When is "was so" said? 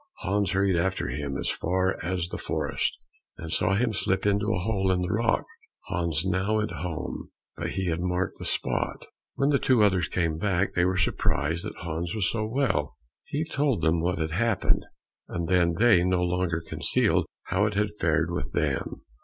12.15-12.47